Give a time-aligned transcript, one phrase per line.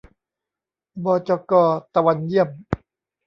[1.03, 1.53] บจก.
[1.93, 2.49] ตวันเยี่ยม